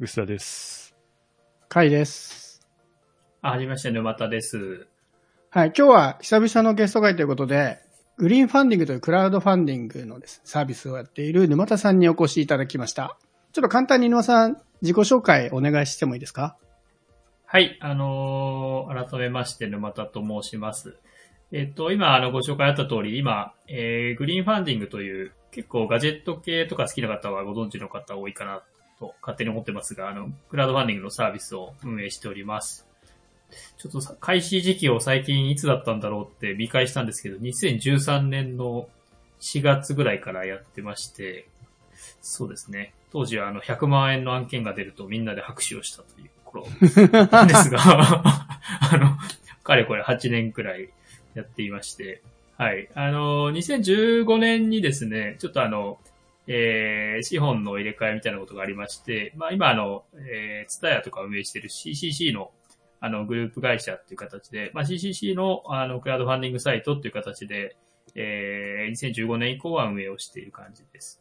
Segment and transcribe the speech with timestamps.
[0.00, 0.94] 薄田です。
[1.68, 2.64] かいです。
[3.42, 4.86] あ、はじめまして、沼田です。
[5.50, 7.78] はい、今日は久々のゲスト会ということで、
[8.16, 13.18] グリーンファンディングというクラウドファンディングのです、サービスをやっている沼田さんにお越しいただきました。
[13.52, 16.56] ちょっと簡単に沼田さん、自己紹介お願いしてもいいですか？
[17.46, 20.96] はい、あのー改めまして、沼田と申します。
[21.50, 28.62] えっと、今、あの、ご紹介あった通り、今、えー、グリーンファンディングという、結構ガジェット系とか好きな方はご存知の方多いかな
[28.98, 32.86] と勝手に思ってますが、あの、クラウドファンディングのサービスを運営しております。
[33.78, 38.88] ちょっと開始時期を最近いつだったんだろうって見返したんですけど、2013年の
[39.40, 41.48] 4月ぐらいからやってまして、
[42.20, 42.92] そうですね。
[43.10, 46.66] 当時はあの100万円の案件が出るとみんなで拍手をしたという頃
[47.30, 49.16] なんですが、 あの、
[49.62, 50.90] かれこれ8年くらい
[51.34, 52.22] やっていまして、
[52.56, 52.88] はい。
[52.94, 55.98] あの、2015年にですね、ちょっとあの、
[56.50, 62.50] えー、資本の入れ替えみたいなことがありまして、まあ今あの、えー、ツタヤとか運営している CCC の
[63.00, 67.76] あの、グループ会社っていう形で、まあ CCC のあの、クラウドファンディングサイトっていう形で、
[68.14, 71.20] えー、2015年以降は運営をしている感じです。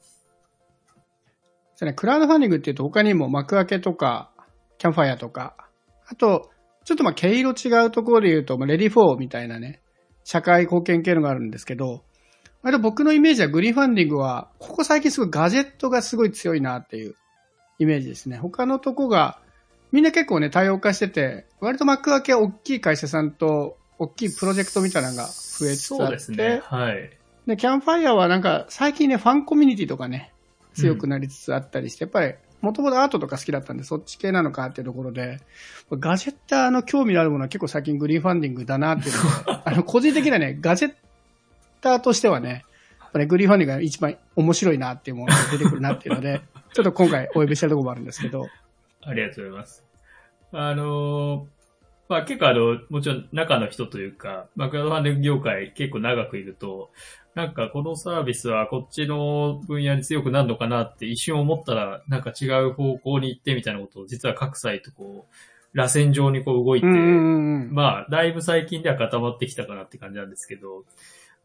[1.75, 4.31] そうね、クラウドファンディングっていうと他にも Makuake とか、
[4.77, 5.55] キャンファイアとか、
[6.07, 6.49] あと、
[6.85, 9.81] ちょっとまあ毛色違うところで言うと、まあ、 READYFOR みたいなね、
[10.23, 12.03] 社会貢献系のがあるんですけど、
[12.67, 17.15] 割と僕のイメージはグリーンファンディングは、ここ最近すごいガジェットがすごい強いなっていう
[17.79, 18.35] イメージですね。
[18.35, 19.39] 他のとこが、
[19.93, 26.61] みんな結構ね、多様化してて、割と幕開けは大きい会社さんと、大きいプロジェクトみたいなのが増えつつあって、そうですね。
[26.65, 27.09] はい。
[27.47, 30.33] で、キャンファイアはなんか最近ね、ファンコミュニティとかね、
[30.73, 35.39] 強くなりつつあったりして、やっぱり、もともとアートとか好きだったんで、そっち系なのかっていうところで、
[35.89, 39.21] ガジェッターの興味のあるものは結構最近グリーンファンディングだなっていうの
[39.55, 40.93] で、 あの、個人的なね、ガジェッ
[41.81, 42.65] ターとしてはね、
[43.13, 46.41] やっグリーンファンディングが一番面白いなっていうものが出てくるなっていうので、
[46.73, 48.47] ちょっと今回お呼びしたところもあるんですけど、
[49.01, 49.83] ありがとうございます。
[50.51, 51.57] あのー
[52.09, 56.89] まあ結構あの、もちろん中の人というか、まあクラウドファンディング業界結構長くいると、
[57.35, 65.35] なんかこのサービスはこっちの分野に強くなるのかなって一瞬思ったら、なんか違う方向に行ってみたいなことを実は各サイトこう、
[65.77, 66.87] 螺旋状にこう動いて。
[66.87, 70.85] まあ、だいぶ最近では固まってきたかなって感じなんですけど、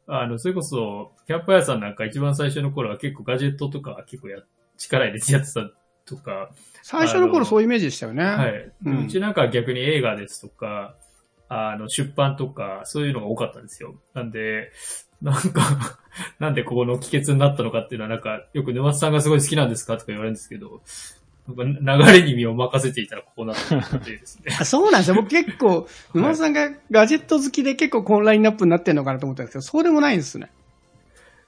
[0.07, 4.39] あの、それこそ、キャンプファイアさんなんか一番最初の頃は結構ガジェットとか結構や、
[4.77, 5.71] 力入れてやってた
[6.05, 6.51] とか、
[6.83, 8.25] 最初の頃そういうイメージでしたよね。
[8.25, 8.73] はい。
[8.85, 10.97] うんうちなんかは逆に映画ですとか、
[11.49, 13.95] あの、出版とか、そういうのが多かったんですよ。
[14.15, 14.73] なんで、
[15.21, 15.99] なんか、
[16.41, 20.83] なんでここの帰結になったのかっていうのはなんか、よく沼津さんがすごい好きなんですかとか言われるんですけど、
[21.49, 23.57] 流れに身を任せていたらこうなっ
[24.05, 24.57] てですね。
[24.61, 25.17] あそうなんですよ。
[25.17, 30.51] 僕結構、沼田さんがガジェット好きで結構このラインナップになってるのかなと思ったんですけど、そうでもないんですね。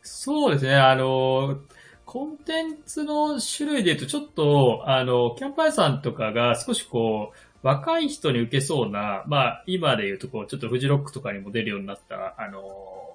[0.02, 1.60] そうですね、あの、
[2.04, 12.62] コンテンツの種類で言うと、ちょっと、あの、キャンプファイアさんとかが少しこう、若い人に受けそうな、まあ、今で言うと、こう、ちょっとフジロックとかにも出るようになった、あの、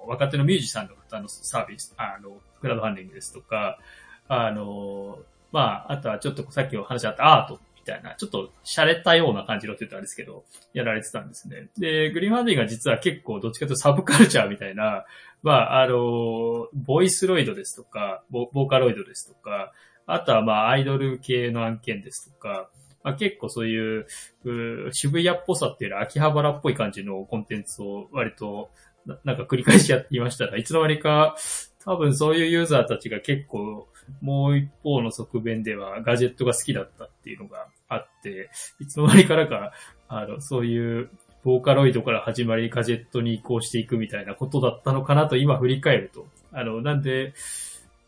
[0.08, 2.30] 若手のミュージシャンの方のサービス、あの、
[2.60, 3.78] クラウドファンディングですとか、
[4.26, 5.18] あの、
[5.52, 11.68] まあ、あとはちょっとさっきお話あったアートみたいな、ちょっと洒落たような感じのって言ったらあれですけど、やられてたんですね。
[11.78, 15.04] で、グリーンファンディが実は結構どっちかというとサブカルチャーみたいな、
[15.42, 19.72] まあ、あの、ボイスロイドですとか、ボボーカロイドですとか、
[20.06, 22.70] あとはまあ、アイドル系の案件ですとか、
[23.02, 24.06] まあ、結構そういう
[24.44, 28.70] う渋谷っぽさっていうより秋葉原っぽい感じのコンテンツを割と
[29.06, 31.36] ななんか繰り返しやっていましたらいつの間にか
[31.84, 33.88] 多分そういうユーザーたちが結構
[34.20, 39.72] もう一方の側面ではガジェットが好きだったっていうのがあって、いつの間にかなか、
[40.08, 41.10] あの、そういう
[41.42, 46.26] ボーカロイドから始まりガジェットに移行していくみたいなことだったのかなと今振り返ると。
[46.52, 47.32] あの、なんで、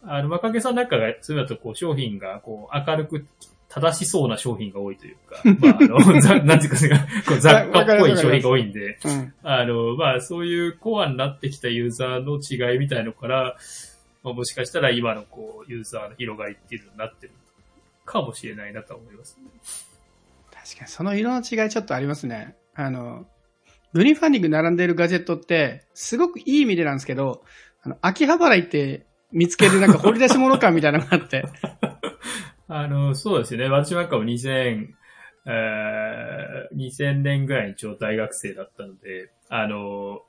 [0.04, 3.26] あの、若気さんなんかが、そういうとこう商品がこう明るく
[3.74, 9.34] 正しそうな商品が多いというか、 まあ、あの、ざなんていうかね、こう雑貨っぽい商品が多いんで、うん。
[9.42, 13.56] あの、まあ、そういうコアになってきたユーザーの違いみたいのから、
[14.22, 17.32] まあ、もしかしたら今のこう、ユーザーの広がりっていうのになってる
[18.04, 19.48] かもしれないなと思いますね。
[20.52, 22.56] 確かに、その色の違いちょっとありますね。
[22.74, 23.26] あの、
[23.94, 27.42] グリーンファンディング並んでるガジェットって、すごくいい意味でなんですけど、
[27.82, 31.46] あの、秋葉原行って見つけるなんか掘り出し物感みたいなのがあって、
[32.74, 33.68] あの、そうですよね。
[33.68, 34.94] 私なんかも2000、
[35.44, 40.20] えー2000年ぐらいにちょうど大学生だったので、あの、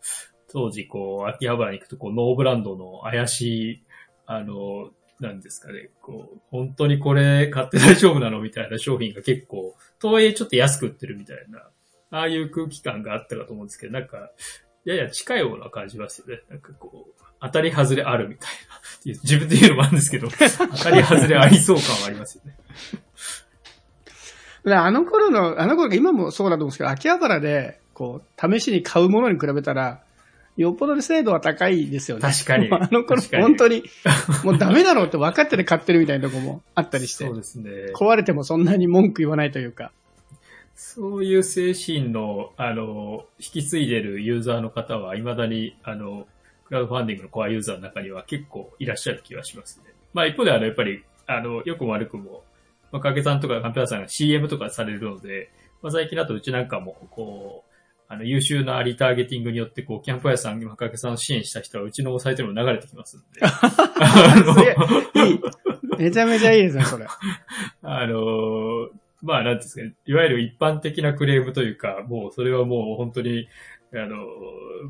[0.51, 3.41] 当時こう、秋葉原に行くとこう、ノーブランドの怪し
[3.71, 3.83] い、
[4.25, 4.91] あの、
[5.21, 11.59] なんですかね、こう、本当にこれ買って大丈夫なのみたいな商品が結構、とはいえちょっと安く売ってるみたいな、
[12.11, 14.31] ああいう空気感があったかと思うんですけど、なんか、
[14.83, 16.41] やや近いような感じますよね。
[16.49, 18.73] なんかこう、当たり外れあるみたいな。
[19.23, 20.45] 自分で言うのもあるんですけど、当た
[20.91, 22.55] り外れありそう感はありますよね。
[24.63, 29.99] であの頃の、あの頃が今もそうだと思うんですけど、秋葉原で、こう、試しに買うものに比べたら、
[30.55, 32.21] よっぽど精度は高いですよね。
[32.21, 33.83] 確かに あの頃本当に、
[34.45, 37.91] もうダメだろうって分かってて買ってるみたいなとこもあったりしてそう、ですね。
[37.93, 39.91] 壊れてもそんなに文句言わないというか。
[40.75, 46.25] そういう精神の、あの、引き継いでるユーザーの方は、未だに、あの、
[46.73, 49.93] クラウドファンディングのコアユーザーの中には結構いらっしゃる気がしますね。
[50.11, 52.43] まあ一方であの、やっぱり、あの、よくも悪くも、
[52.91, 55.51] まあ、かけさんとかカンペラさんが CM とかされるので、
[55.83, 57.71] まあ最近だとうちなんかも、こう、
[58.07, 63.41] あの、優秀なリターゲティングによって、こう、キャンプファイヤーさん、まかけさんを支援した人は、うちのサイトにも流れてきますんで。
[65.29, 65.39] いい。
[65.99, 67.05] めちゃめちゃいいですね、それ。
[67.83, 68.89] あの、
[69.21, 73.47] まあ、なんですかね、いわゆる一般的なクレームというか、もうそれはもう本当に、
[73.93, 74.17] あの、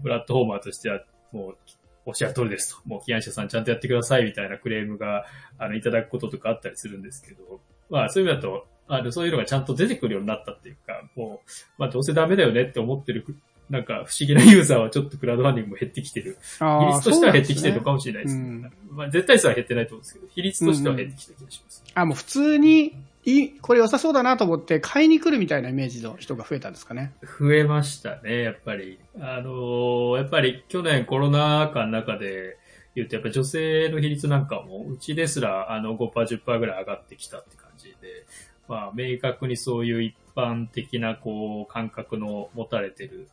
[0.02, 1.04] プラットフォーマーとしては、
[1.34, 1.58] もう、
[2.06, 2.82] おっしゃる通りですと。
[2.88, 5.26] もう、起案者さんちゃんとやってくださいみたいなクレームが、
[5.58, 7.60] あの、いただくこととかあったりするんですけど、
[7.90, 13.26] まあ、そういう意味だと、あの、そういうのがちゃんと出てくるようになったっていうか、もう、まあ、どうせダメだよねって思ってる、
[13.70, 16.38] なんか不思議なユーザーはちょっとクラウドファンディングも減ってきてる。
[16.60, 18.42] 比率としては減ってきてるのかもしれないですね。
[18.42, 21.84] うんまあ、絶対数は減ってないと思うんですけど、比率としては減ってきた気がします。
[21.94, 22.96] あ、もう普通に、
[23.26, 27.14] いい、これ良さそうだなと思って買いに来るみたいなイメージの人が増えたんですかね。
[27.40, 29.00] 増えましたね、やっぱり。
[29.20, 32.58] あのーやっぱり去年コロナ禍の中で
[32.96, 38.26] 言うと、やっぱ女性の比率なんかも、うちですら、あの、5%、10%ぐらい上がってきたって感じで、
[38.68, 43.30] まあ、明確にそういう一般的な、こう、感覚の持たれてる、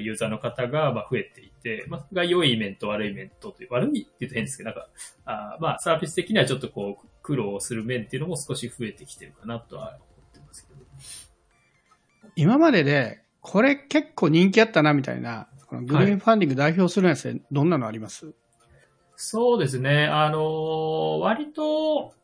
[0.00, 4.88] ユーザーの方が、まあ、増えていて、まあ、が良い面と悪い面とという、悪いって言うと変ですけど、なんか、
[5.24, 9.98] あまあ、サービス的にはちょっとこう、苦労する面っていうのも少し増えてきてるかなとは思
[10.30, 10.80] ってますけど。
[12.36, 18.32] 今までで、これ結構人気あったなみたいな、このグリーンファンディング代表するやつでどんなのあります、
[19.16, 20.06] そうですね。
[20.06, 22.14] あの、割と、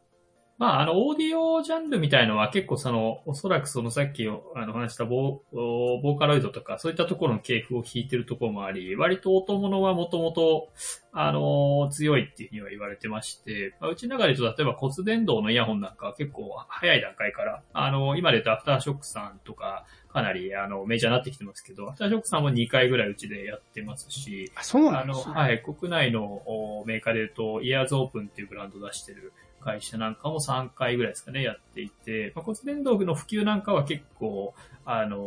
[0.62, 4.30] まあ、あの、オーディオジャンルみたいのは結構その、おそらくそのさっきあ
[4.64, 10.68] の話したボーボーカロイドとか、そういったところの系譜を弾いてるところもあり、割と音物はもともと、
[11.12, 25.34] あの、強いっていうふうには言われてまして、まあ、うちの中で言うと、例えば骨伝導のイヤホンなんかは結構早い段階から、あの、今で言うとアフターショックさんとか、かなりあのメジャーになってきてますけど、アフターショックさんも2回ぐらいうちでやってますし、あ、そうなんですね。
[25.34, 29.32] はい、国内のおメーカーで言うと、イヤーズオープンっていうブランドを出してる
[29.62, 34.54] 会社なんかも3回ぐらいですかね、やっていて、まあ、骨伝導の普及なんかは結構、
[34.84, 35.18] あの、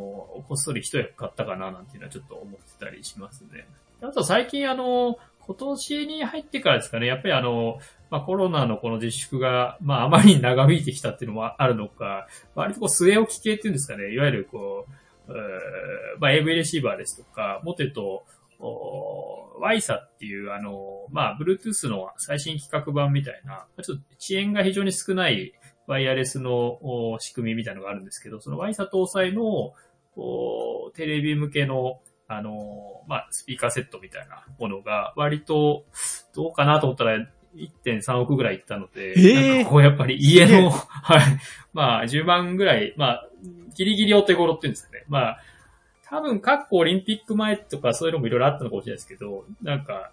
[0.47, 3.67] こっそり一役買ったかななんていうのはちょっと思ってたりしますね。
[4.01, 7.79] あと最近あの、今年に入ってからですかね、やっぱりあの、
[8.09, 14.91] まあ、コロナのこの自粛が、まあ、あまりに長引いてきたっていうのもあるのか、割とこう、据え置き系っていうんですかね、いわゆるこう、
[15.27, 18.25] えーまあ、AV レシーバーですとか、もっと言うと、
[18.65, 25.53] お WISA っていう、あの、まあ、Bluetooth の最新規格版みたいな、ちょっと遅延が非常に少ない
[25.87, 29.73] ワイヤレスのお仕組みみたいなのがあるんですけど、その WISA 搭載の
[30.15, 35.85] おテレビ向けの、あの、まあ、スピーカーセットみたいなものが、割と、
[36.33, 39.55] どうかなと思ったら、1.3億ぐらいいったので、えー。
[39.55, 41.39] なんかこうやっぱり家の、はい、
[41.73, 43.29] まあ、10万ぐらい、まあ、
[43.75, 45.05] ギリギリお手頃っていうんですかね。
[45.07, 45.39] まあ、
[46.09, 50.11] 多分、各オリンピック前とかそういうのもいろいろあったのかもしれないですけど、なんか、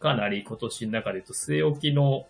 [0.00, 2.26] かなり今年の中で言うと、据え置きの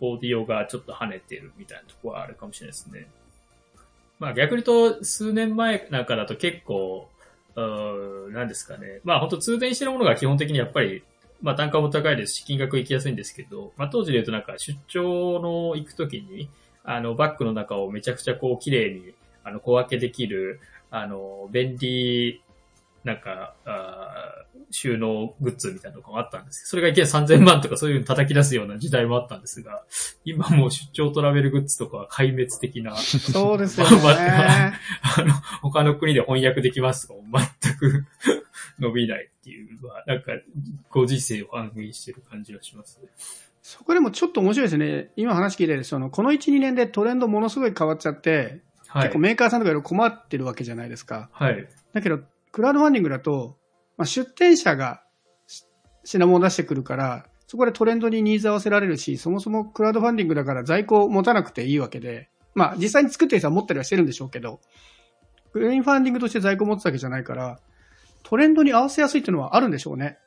[0.00, 3.08] オーディオがちょっと跳ねてるみたいなとこはあるかもしれないですね。
[4.18, 7.08] まあ逆に言うと、数年前なんかだと結構、
[7.54, 9.00] うーんなんですかね。
[9.04, 11.02] まあ本当通電してるものが基本的にやっぱり、
[11.40, 16.50] まあ単価も高いですし、金額行きやすいんですけど、まあ当時で言うとなんか出張の行くときに、
[16.84, 20.60] あの、バッグの中をめちゃくちゃこう綺麗に、あの、小分けできる、
[20.96, 22.42] あの、便利、
[23.04, 29.84] なんか、あー収納グッズみたいなのがあったんですそれがいきなり3000万とかそういうの叩き出すような時代もあったんですが、
[30.24, 34.74] 今もう出張トラベルグッズとかは壊滅的な、そうですよまあね。
[35.02, 38.06] あの、他の国で翻訳できますとかも全く
[38.78, 40.32] 伸びないっていうのは、なんか、
[40.90, 43.08] ご時世を反映してる感じがしますね。
[43.62, 45.10] そこでもちょっと面白いですね。
[45.16, 48.60] 今話聞いてて、その、この1、2年でトレンドものすごい変わっちゃって、
[48.96, 49.18] はい結構。
[49.18, 51.28] メーカーさんとかいろいろ困ってるわけじゃないですか。
[51.32, 51.68] はい。
[51.92, 52.20] だけど、
[52.52, 53.56] クラウドファンディングだと、
[53.96, 55.02] まあ、出店者が
[55.46, 55.64] し
[56.04, 64.60] 品物を出してくるから、そこでトレンドにニーズ合わせられるし、そもそもクラウドファンディングだから在庫を持たなくていいわけで、まあ実際に作ってる人は持ったりはしてるんでしょうけど、
[65.52, 67.60] グリーンファンディングとして在庫を持つわけじゃないから、
[68.22, 70.18] トレンドに合わせやすいっていうのはあるんでしょうね。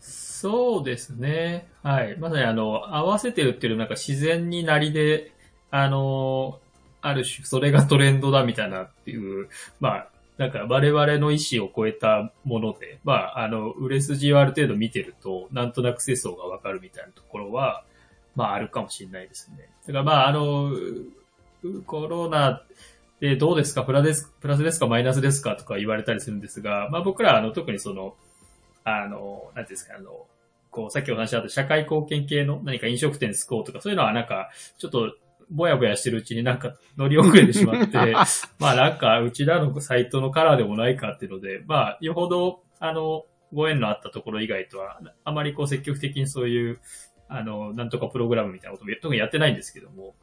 [0.00, 1.68] そうですね。
[1.82, 2.18] はい。
[2.18, 5.32] まさにあの、合わせてるっていうなんか自然になりで、
[5.70, 6.60] あの、
[7.06, 9.48] ある種、それがトレンドだみたいなっていう、
[9.80, 10.08] まあ、
[10.38, 17.84] なんか我々の意思を超えたもので、まあ、あの、売れ筋をある程度見てると、なんとなく世相がわかるみたいなところは、
[18.34, 19.68] まあ、あるかもしれないですね。
[19.86, 20.72] だからまあ、あの、
[21.86, 22.62] コロナ
[23.20, 28.14] で、どうですかプラですプラスですかマイナスですかとか言われたりするんですが、まあ僕ら、あの、特にその、
[28.84, 30.26] あの、なんていうんですか、あの、
[30.70, 35.16] こう、さっきお話しあった社会貢献系の何か飲食店救おうとか、そういうのはなんか、ちょっと、
[35.54, 38.12] ぼやぼやしてるうちになんか乗り遅れてしまって、
[38.58, 46.80] まあなんか、うちらのサイトのカラーでもないかっていうので、まあ、よほど、あの、ご縁のあったところ以外とは、あまりこう積極的にそういう、
[47.28, 50.14] あの、なんとかプログラムみたいなことも特にやってないんですけども、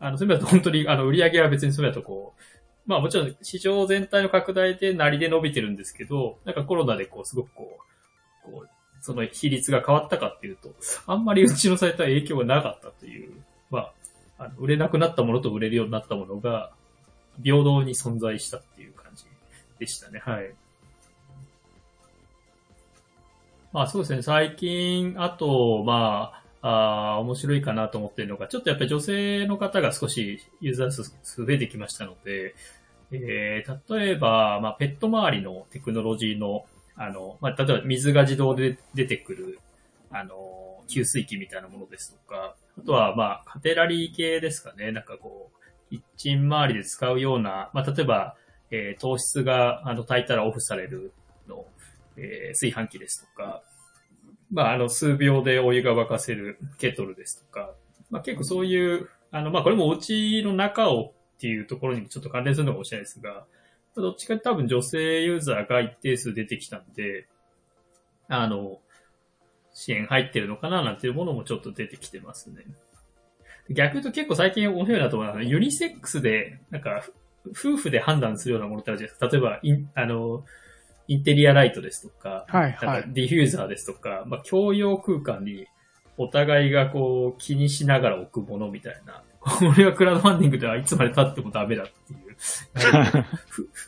[0.00, 2.42] あの、そういう意味だと本当に、あの、売り上げは別にそういう意味だとこう、
[2.84, 7.78] まあもちろん市場全体の拡大でなりで伸びてるんですけど、なんかコロナでこう、すごくこ
[8.48, 8.68] う、こう、
[9.00, 10.74] その比率が変わったかっていうと、
[11.06, 13.32] あんまりうちのサイトは影響がなかったという、
[13.70, 13.92] まあ、
[14.42, 16.72] あの売れなくなったものと売れるようになったものが、
[17.42, 19.24] 平等に存在したっていう感じ
[19.78, 20.20] でしたね。
[20.24, 20.52] はい。
[23.72, 32.54] まあそうですね、最近、あと、まあ、あ面白いかなと思ってるのが、ちょっとやっぱり女性の方が少しユーザー数増えてきましたので、
[33.12, 36.64] えー、例えば、まあ、ペット周りのテクノロジーの、
[36.96, 39.58] あの、まあ、例えば水が自動で出てくる、
[40.10, 44.92] あの、給水器みたいなものですとか、あとは、まあ、カテラリー系ですかね。
[44.92, 48.36] なんかこう、キッチン周りで使うような、まあ、例えば、
[48.70, 51.12] えー、糖質が、あの、炊いたらオフされる
[51.46, 51.66] の、
[52.16, 53.62] えー、炊飯器ですとか、
[54.50, 57.74] まあ、あの、数秒でお湯が沸かせるケトルですとか、
[58.10, 63.44] まあ、結構そういう、あの、まあ、これもお家の中をっていうところにもちょっと関連するのかもしれないですが、
[63.94, 67.26] どっちか多分女性ユーザーが一定数出てきたんで、
[68.28, 68.78] あの、
[69.74, 72.64] 支援入ってるのかななんていうものもちょっと出てきてますね。
[73.70, 77.04] 逆に言うと結構最近面白いなと思うのは、ユニセックスで、なんか、
[77.48, 79.28] 夫婦で判断するようなものってあるじゃないですか。
[79.28, 80.44] 例えば、イン、あの、
[81.08, 83.04] インテリアライトですとか、はいはい。
[83.08, 85.66] ディフューザーですとか、まあ、共用空間に
[86.16, 89.22] お互いがこう気にしながら置くものみたいな。
[89.58, 92.32] これはクラウドファンディングではいつまで経ってもダメだっていう。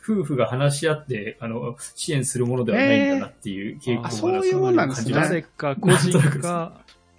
[0.03, 5.15] 夫婦が話し合って、あの、支援するものではないんだなっていう傾向が、そういうものなんですね。
[5.15, 6.73] なぜか個人が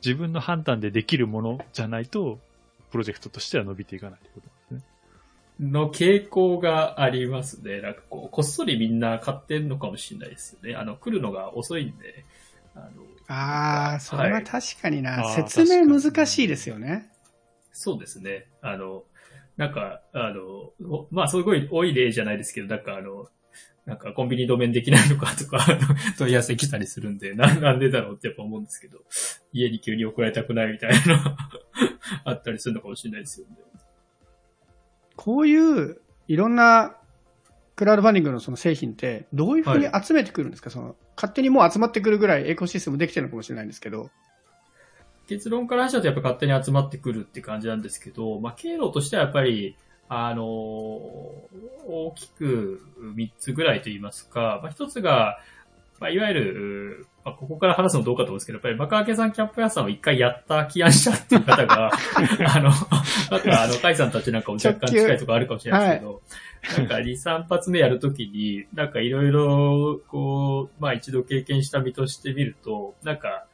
[0.04, 2.38] 自分の判断でできるものじゃないと、
[2.90, 4.46] プロジェクトとしては伸びていかないってこと
[5.60, 7.80] の傾向がありますね。
[7.80, 10.76] なんかこう、こっそりみんな買ってんのかもしれないですよね。
[10.76, 12.24] あの、来るのが遅いんで。
[12.74, 12.88] あの
[13.28, 17.10] ああ、それは確かにな、はい、説明難しいですよね。
[17.76, 18.48] そうですね。
[18.62, 19.04] あの、
[19.58, 20.72] なんか、あの、
[21.10, 23.28] まあ、すごい多い例じゃないですけど、なんかあの、
[23.84, 25.58] なんかコンビニ止めできないのかとか、
[26.18, 28.98] 問い合わせ来たりするんで、ななんでだろうってやっぱ思うんですけど、
[29.52, 31.36] 家に急に送られたくないみたいな
[32.24, 33.56] あったりするのかもしれないですよね。
[35.14, 36.96] こういういろんな
[37.76, 44.10] クラウドファンディングのその製品ってどういうふうに集めてくるんですか、はい、その勝手にもう集まってくるぐらいエコシステムできてるのかもしれないんですけど。
[45.26, 49.76] 結論から話だとやっぱ勝手に集まってくるって感じなんですけど、まあ、経路としてはやっぱり、
[50.08, 50.46] あのー、
[51.88, 55.40] 大きく3つぐらいと言いますか、まあ、1つが、
[55.98, 61.90] まあ、いわゆる、まあ、ここから話すのどうかと思うんですけど、やっぱり、マカアケさんキャンプ屋さんを一回やった起案者っていう方が、
[62.54, 62.70] あの、
[63.30, 66.18] なんか、あの、カイさんたちなんかも若干近いところあるかもしれないですけど、は
[66.76, 73.45] い、なんか、2、3発目やるときに、なんかいろいろ、こう、まあ一度経験した身としてみると、なんか、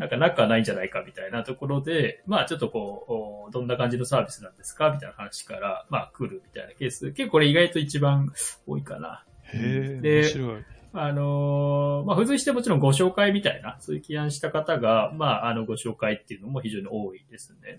[0.00, 4.90] なんか仲ないんじゃないかみたいなところで、まあちょっとこう、どんな感じのサービスなんですか？
[4.90, 8.32] みたいな話から、まあ来るみたいなケース、結構これ意外と一番
[8.66, 9.24] 多いかな。
[9.44, 10.64] へえ、面白い。
[10.92, 17.78] あのー、まあ、付随してもちろんご紹介みたいな、そういう起案した方が、まあ、あの、ご紹介っていうのも非常に多いですね。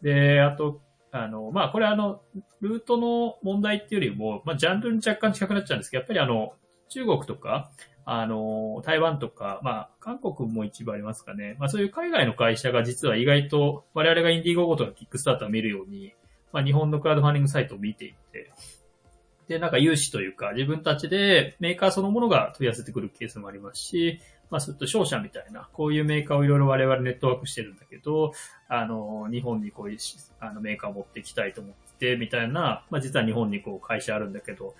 [0.00, 2.22] で、あと、あの、まあ、これあの、
[2.62, 6.54] ルートの問題っていうよりも、まあ、ジャンルに若干近くなっちゃうんですけど、やっぱりあの、
[6.88, 7.70] 中国とか、
[8.10, 11.56] あの、台湾とか、まあ、韓国も一部ありますかね。
[11.58, 16.14] まあ、そういう海外の会社が実は意外と、我々がインディーゴーゴとかキックスターターを見るように、
[16.50, 18.50] まあ、日本のクラウドファンディングサイトを見ていて、
[19.46, 28.32] で、なんか融資というか、自分たちでメーカーそのものが問い合わせてくるケースもありますし、まあ、すると商社みたいな、こういうメーカーをいろいろ我々ネットワークしてるんだけど、
[28.68, 29.98] あの、日本にこういう
[30.40, 34.74] あのメーカーを持っていきたいと思って、みたいな、まあ、実は日本にこう会社あるんだけど、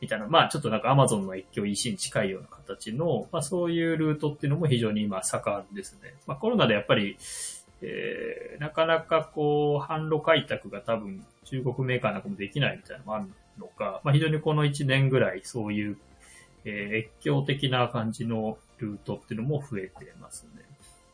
[0.00, 6.14] みたいな、まあ、ちょっとなんかアマゾンの一挙 EC に近いような形の、まあ、そういうルートっていうのも非常に今盛んですね。
[6.26, 7.18] まあ、コロナでやっぱり、
[7.82, 13.26] えー、なかなかこう、販路開拓が多分中国メーカーなんかもできないみたいなのもある
[13.58, 15.98] のか、まあ、非常にこの1年ぐらいそういう、
[16.64, 20.62] えー、越境的な感じのルートっていうのも増えてますね。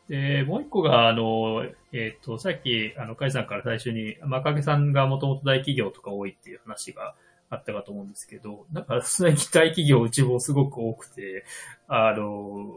[0.09, 7.17] で、もう一個が、あの、えっ、ー、と、さっき、あの、カイさんから最初に、マカゲさんがもともと大企業とか多いっていう話が
[7.51, 11.45] あったかと思うんですけど、なんか最近大企業うちもすごく多くて、
[11.89, 12.75] あの、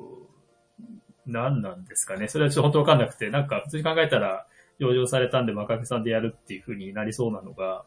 [1.25, 2.27] 何なんですかね。
[2.27, 4.45] それはちょっと本当わかんなくて、なんか普通に考えたら、
[4.79, 7.83] 上場されたんで幕開けさんでやるっていう風になりそうなのが、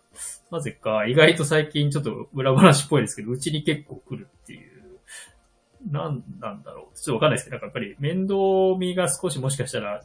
[0.50, 4.72] なぜか意外と最近ちょっと裏話っぽいですけど、うちに結構来るっていう、
[5.90, 6.96] なんなんだろう。
[6.96, 8.34] ちょっとわかんないですけど、なんかやっぱり面倒
[8.78, 10.04] 見が少しもしかしたら、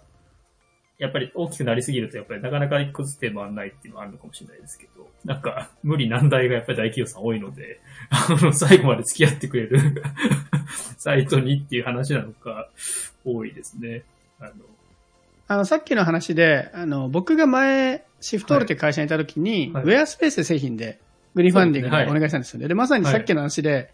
[0.98, 10.04] やっぱり大きくなりすぎると、やっぱりなかなか崩して回らないっていうのはあるのかもしれないですけど、なんか無理難題がやっぱり大企業さん多いので、 あの、最後まで付き合ってくれる
[10.98, 12.70] サイトにっていう話なのか、
[13.24, 14.04] 多いですね。
[14.40, 14.52] あの、
[15.48, 21.00] あの、さっきの話で、あの、僕が前、シフトールって会社にいた時に、はいウェアスペース製品で、
[21.36, 22.68] グリーンファンディングでお願いしたんですよね。
[22.68, 23.94] で、まさにさっきの話で、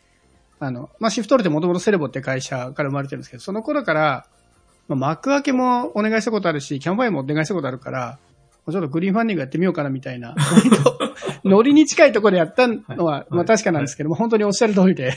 [0.59, 4.25] あの、まあ、シフトールってもともとセレボって会社から生まれてるんですけど、その頃から、
[4.87, 8.19] まあ、幕開けもお願いしたことあるし、キャンファイもお願いしたことあるから、
[8.69, 10.99] ちょっとグリーンファンディングやってみようかなみたいな、割 と
[11.43, 15.13] ノリに近いところでやったのは、はいまあ確かなんですけども、本当におっしゃる通りで、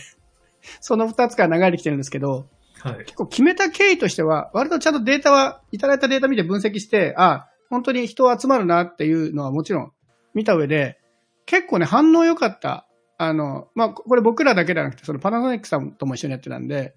[0.80, 2.49] その二つから流れてきてるんですけど、
[2.80, 3.04] はい。
[3.04, 9.92] 結構決めた経緯としては、割とちゃんとデータは、いただいたデータ見て分析して、あ、本当に人集まるなっていうのはもちろん
[10.35, 10.99] 見た上で、
[11.46, 12.87] 結構ね、反応良かった。
[13.18, 16.94] あの、まあ、これ僕らだけじゃなくて、そのパナソニックさんとも一緒にやってたんで、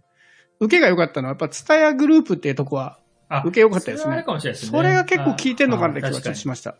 [0.59, 2.99] 受けが良かったのは、やっぱ、ツタヤグループっていうとこは、
[3.29, 4.77] あ受け良かったですねそれはあるかもしれないですね。
[4.77, 6.75] それが結構効いてんのかなって気あがちょっとしました。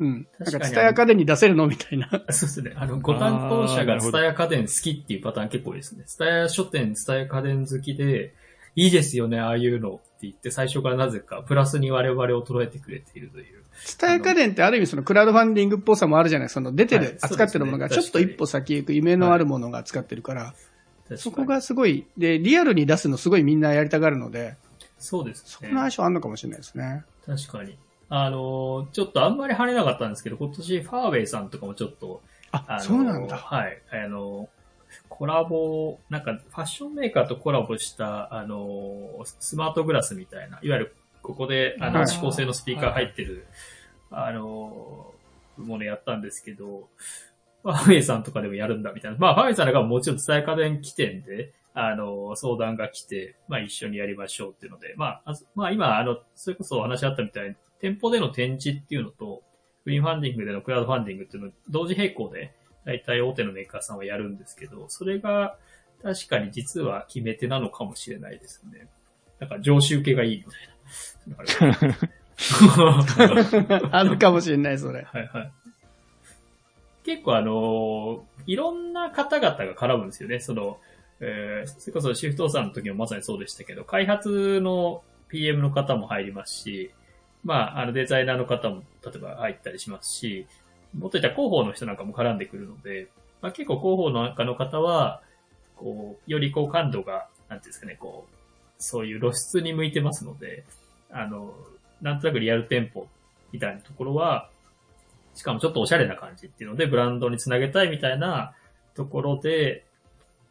[0.00, 0.26] うん。
[0.38, 1.66] なんか、ツタヤ家電に出せるの？
[1.66, 2.08] みたいな。
[2.10, 2.72] そうですね。
[2.74, 6.04] あの、ご担当者がツタヤ家電好きっていうパターン結構多いですね。
[6.06, 8.34] ツタヤ書店、ツタヤ家電好きで、
[8.76, 13.60] いいですよね、ああいうのって言って、最初からなぜかプラスに我々を捉えてくれているという。
[13.84, 20.69] ツタヤ家電ってある意味そのクラウドファンディングっぽさもあるじゃないその出てる、はい扱ってるものがちょっと一歩先行く夢のあるものが扱ってるから、確かに
[21.16, 24.56] そこ、がすごい、で、リアルに出すのすごいみんなやりたがるので、
[24.98, 25.78] そうですねそこの。
[25.80, 27.04] 相性あんのかもしれないですね。
[27.26, 27.76] 確かに。
[28.08, 33.36] あの、ちょっとあんまり跳ねなかったんですけど、今年ファーウェイさんとかもちょっと、あ、あのそうなんだ。
[33.36, 33.80] はい。
[33.90, 34.48] あの、
[35.08, 43.46] コラボ、なんかファッションメーカーとコラボした、あの、スマートグラスみたいな、いわゆるここで、あの、はい指向性のスピーカー入ってる、
[44.10, 45.12] あの、
[45.56, 46.88] ものやったんですけど、
[47.62, 49.18] ファーウェイさんとかでもやるんだみたいな。
[49.18, 59.42] まあ、ファーウェイさんがもちろん伝え家電起点で、あの、相談が来て、まあ一緒にやりましょうっていうので、まあ、あまあ今、あの、それこそお話あったみたいに、店舗での展示っていうのと、
[59.84, 62.52] グリーンファンディングでのクラウドファンディングっていうのを同時並行で、
[62.84, 65.56] 大体大手のメーカーさんはやるんですけど、それが
[66.02, 68.88] 確かに実は決め手なのかもしれないですね。
[69.38, 70.44] なんか常習受けがいい
[71.26, 71.96] みたいな。
[73.92, 75.02] あるかもしれない、それ。
[75.02, 75.52] はいはい。
[77.04, 80.40] 結構あのいろんな方々が絡むんですよね。
[80.40, 80.78] その、
[81.20, 86.90] えー、それこそシフトさんの時もまさにそうでしたけど、開発の PM の方も入りますし、
[87.44, 90.46] まあ、あのデザイナーの方も例えば入ったりしますし、
[90.96, 93.08] もっと言ったら広報の人なんかも絡んでくるので、
[93.40, 95.22] まあ、結構広報の中の方は、
[95.76, 98.34] こう、よりこう感度が、なんていうんですかね、こう、
[98.78, 100.64] そういう露出に向いてますので、
[101.10, 101.54] あの、
[102.02, 103.06] なんとなくリアル店舗
[103.52, 104.50] みたいなところは、
[105.40, 108.52] しかもちょっとおしゃれな感じっていうので、ブランドにつなげたいみたいな
[108.94, 109.86] ところで、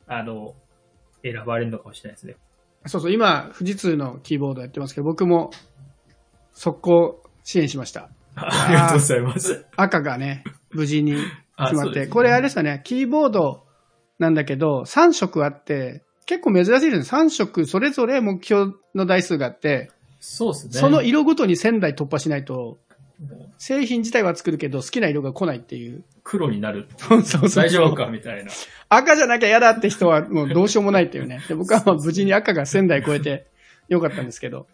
[0.08, 0.56] あの、
[1.22, 2.38] 選ばれるのかもしれないですね。
[2.88, 5.52] そうそう、今、富士通のキーボードやってますけど、僕も、
[6.54, 8.10] 速攻支援しました。
[8.36, 9.64] ありがとうございます。
[9.76, 12.00] 赤がね、無事に決まって。
[12.00, 13.68] ねこれあれですよね、キーボード
[14.18, 17.20] なんだけど、3色あって、結構珍しいですね。
[17.20, 20.74] 3色それぞれ目標の台数があって、そうですね。
[20.74, 22.80] その色ごとに1000台突破しないと、
[23.58, 26.04] 製品自体は作るけど、好きな色が来ないっていう。
[26.24, 26.88] 黒になる。
[26.98, 28.52] そうそうそう大丈夫かみたいな。
[28.88, 31.42] 赤じゃなきゃ嫌だって人はもうどうしようもないっていうね。
[31.50, 33.48] で僕はまあ無事に赤が1000台超えて
[33.90, 34.68] よかったんですけど。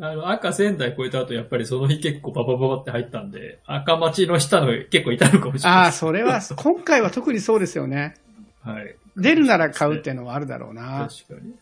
[0.00, 5.92] あの、赤1000台超えた後、やっぱりその日結構パパパパって入ったんで、赤待ちの下の結構いたのかもしれないああ。
[5.92, 8.14] それは、 今回は特にそうですよね。
[8.62, 8.96] はい。
[9.16, 11.06] 出るなら買うっていうのはあるだろうな。
[11.08, 11.52] 確かに。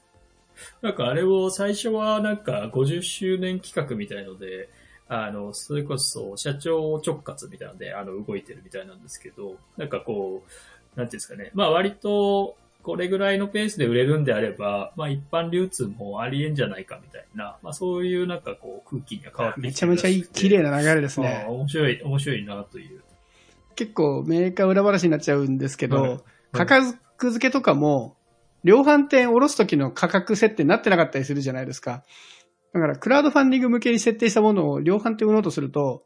[0.83, 4.69] なんかあれを最初はなんか50周年企画みたいので、
[5.09, 11.51] あの、それこそ社長直轄みたいなので、あの、動いてるみたいなんですけど、なんかこう、なんていうんですかね。
[11.55, 21.47] まあ割と、これぐらいのペースで売れるんであれば、まあ一般流通もありえんじゃないかみたいな、まあそういうなんかこう空気には変わってめちゃめちゃいい、綺麗な流れですね。
[21.49, 23.03] 面白い、面白いなという。
[23.75, 26.21] 結構メーカー裏話になっちゃうんですけど、はい
[26.53, 28.17] 価格付けとかも、
[28.65, 32.03] 量販店下ろす時の価格設定になってなかったりするじゃないですか。
[32.73, 36.05] だから、クラウドファンディング向けに設定したものを量販店売ろうとすると、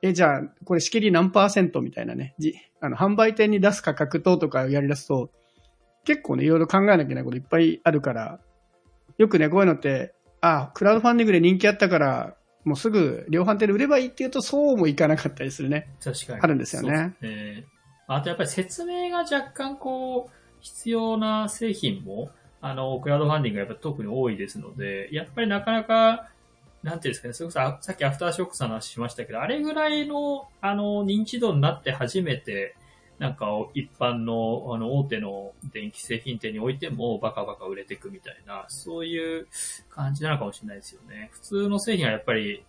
[0.00, 5.30] え、じゃあ、これ仕切り何パーセントみたいなね、じあの、販売店に出す価格等とかをやり出すと、
[6.04, 8.40] 結構ね、いろいろ考えなきゃいけないこといっぱいあるから、
[9.18, 15.94] よくね、こういうのって、あ、クラウドファンディングで人気あったから、もうすぐ量販店で売ればいいっていうと、そうもいかなかったりするね。
[16.02, 16.40] 確かに。
[16.40, 17.64] あるんですよねね。
[18.08, 22.30] あとやっぱり説明が若干こう、必要な製品も、
[22.62, 26.28] あの、クラウドファンディングがやっぱ特に多いですので、やっぱりなかなか、
[26.82, 32.76] なんていうんですかね、それこそさっきアフターショックさんの話しましたけど、あれぐらいの、あの、認知度になって初めて、
[33.18, 39.46] なんか一般の、あの、大手の電気製品店においてもバカバカ売れていくみたいな、そういう
[39.90, 41.30] 感じなのかもしれないですよね。
[41.32, 42.64] 普通の製品はやっぱり、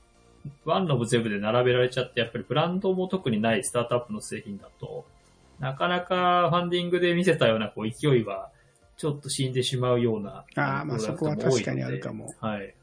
[0.65, 5.05] ワンノブゼブで並べられちゃって、やっぱりブランドも特にないスタートアップの製品だと、
[5.59, 8.49] なかなかファンディングで見せたようなこう勢いは、
[8.97, 10.45] ちょっと死んでしまうような。
[10.55, 12.33] ああ、まあそこは確かにあるかも。
[12.39, 12.75] はい。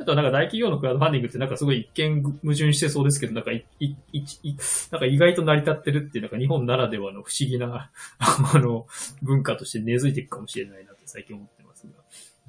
[0.00, 4.56] あとはなんか大企業のクラウドファンディングってなんかすごい一見矛盾してそうですけど、なんかい、い、い、い
[4.90, 8.86] なんか意外と成り立ってるっていう、なんか日本ならではの不思議な、 あの、
[9.22, 11.92] 文化として根付いていくかもしれないなって最近思ってますが。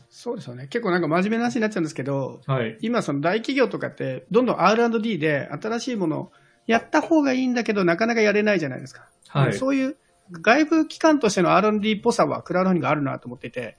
[0.10, 0.67] そうですよね。
[0.67, 2.77] 結構なんか真面目な話になっちゃうんですけど、はい。
[2.81, 6.31] 今その大企業とかって、どんどん R&D で新しいものを
[6.65, 9.07] やった方がいいんだけど、なかなかやれないじゃないですか。
[9.27, 9.53] はい。
[9.53, 9.97] そういう
[10.32, 13.78] 外部機関としての R&D っぽさはクラウドファンディングがあるなと思っていて、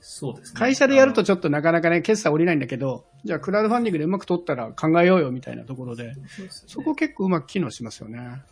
[0.00, 0.58] そうですね。
[0.58, 8.42] 会社でやるとあちょっとなかなかね、決済降りないんだけど、じゃあクラウドファンディングでうまく取ったら考えようよみたいなところで、の、そねそこ結構うまく機能しますよね。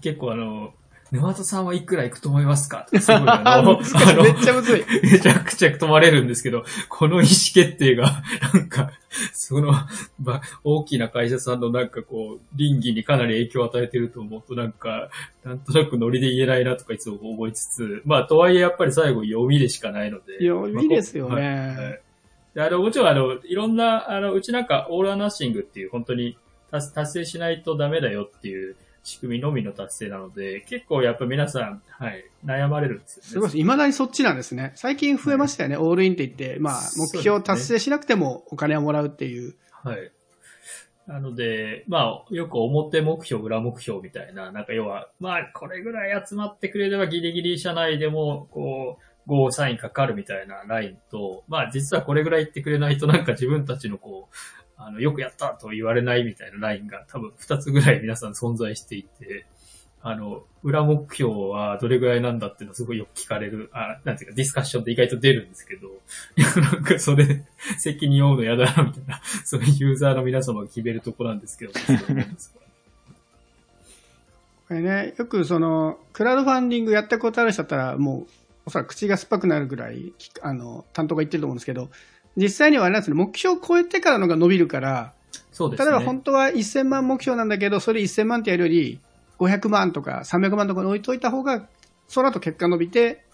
[0.00, 0.74] 結構あの、
[1.10, 2.86] 沼田さんはいくらいくと思いますか？
[3.00, 3.78] すごいあの、
[4.22, 4.84] めっちゃむずい。
[5.02, 8.22] めちゃくちゃ問われるんですけど、この意思決定が、
[8.54, 8.92] なんか、
[9.32, 9.72] その、
[10.20, 15.10] ば大きな会社さんのなんかこう、倫理にかなり影響を与えてると思うと、なんか、
[15.44, 20.34] なんとなくノリで言えないなとかいつも思いつつ、まあ、とはいえやっぱり最後読みでしかないので。
[20.46, 21.34] 読みですよね。
[21.34, 22.00] はいはい。
[22.54, 26.36] であの、もちろんあの、いろんな、あの、うちなんか、オールアナッシングっていう、本当に
[26.70, 33.28] 達達成しないとダメだよっていう仕組みのみの達成なので、結構やっぱ皆さん、はい、悩まれるんですよね。
[33.28, 33.56] すごいです。
[33.58, 34.72] 未だにそっちなんですね。
[34.74, 35.76] 最近増えましたよね。
[35.76, 39.54] オールインって言って、まあ、目標達成しなくてもお金はもらうっていう。
[39.70, 40.12] はい。
[41.06, 54.34] なので、まあ、よく表目標、裏目標みたいな、なんか要は、まあ、これぐらい集まってくれればギリギリ社内でも、こう、ゴーサインかかるみたいなラインと、まあ、実はこれぐらい言ってくれないとなんか自分たちのこう、
[54.82, 59.46] あの、よくやったと言われないみたいなラインが多分二つぐらい皆さん存在していて、
[60.02, 65.88] あの、裏目標はどれぐらいなんだっていうのはすごいよく聞かれる、あ、なんていうかディスカッションって意外と出るんですけど、
[66.60, 67.44] なんかそれ、
[67.78, 71.72] 責任を負うの嫌だな、みたいな、そういうユーザーの皆様が決めるとこなんですけど、
[74.68, 78.26] これね、よくその、クラウドファンディングやったことある人だったら、もう、
[78.66, 81.90] おそらく口が酸っぱくなるぐらい、あの、担当が言ってると思うんですけど、
[82.36, 85.12] 実際にはあれなんですね、目標を超えてからのが伸びるから、
[85.52, 85.90] そうですね。
[85.90, 89.00] 例えば本当は1000万目標なんだけど、それ1000万ってやるより、
[89.38, 91.66] 500万とか300万とかに置いといた方が、
[92.08, 93.24] その後結果伸びて、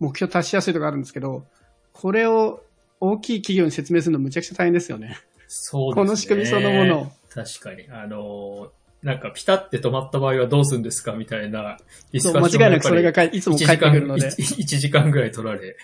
[0.00, 1.44] 目標達しやすいとかあるんですけど、
[1.92, 2.62] これを
[3.00, 5.18] 大きい企業に説明するのむちゃくちゃ大変ですよね。
[5.46, 6.04] そうですね。
[6.04, 7.12] この仕組みそのものを。
[7.30, 7.88] 確かに。
[7.90, 8.72] あの、
[9.04, 11.76] なんかピタって止まった場合はどうするんですかみたいな
[12.10, 14.28] ディスそうカッション間違いなくそれがかいいつも1てくるので。
[14.28, 15.76] 1, 時間ぐらい取られ、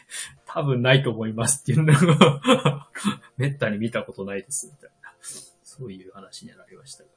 [0.46, 2.88] 多分ないと思いますっていうのが、
[3.36, 5.12] めったに見たことないです、みたいな。
[5.62, 7.10] そういう話にはなりましたが。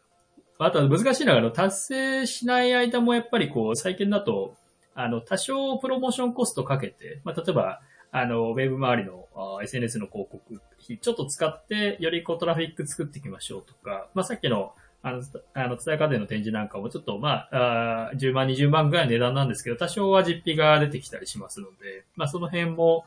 [0.59, 4.55] あとは難しいのが、あの、達成しない間もやっぱりこう、最近だと、
[4.95, 7.79] あの、多少プロモーションコストかけて、まあ、例えば、
[8.11, 15.21] あの、ウェブ周りのあ SNS の広告費、ちょっと使って、よりこうトラフィック作っていきましょうとか、まあ、さっきの、あの、
[15.53, 23.05] あの、伝え家電の展示なんかもちょっと、まあ、あー10万、20万ぐらいの値段なんですけど、多少は実費が出てきたりしますので、まあ、その辺も、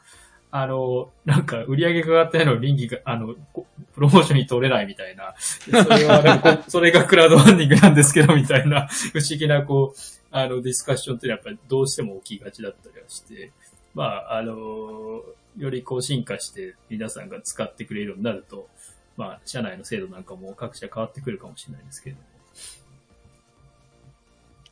[0.51, 13.53] あの、なんか、売り上げが上がったのに倫理が、あの、こプロモーションに取れないみたいな、それは それがクラウドファンディングなんですけど、みたいな、不思議な、こう、あの、ディスカッションっていうのはやっぱりどうしても起きがちだったりはして、
[13.95, 15.23] まあ、あの、
[15.57, 18.69] よりこう進化して皆さんが使ってくれるようになると、
[19.16, 22.26] まあ、社内の制度なんかも各社変わってくるかもしれないですけれども。